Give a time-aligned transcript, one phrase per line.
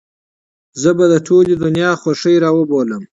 [0.81, 3.03] زه به د ټولې دنيا خوښۍ راوبولم.